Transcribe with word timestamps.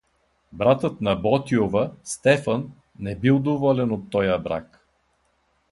Братът 0.53 1.01
на 1.01 1.15
Ботйова, 1.15 1.91
Стефан, 2.03 2.71
не 2.99 3.15
бил 3.15 3.39
доволен 3.39 3.91
от 3.91 4.09
тоя 4.09 4.39
брак. 4.39 4.85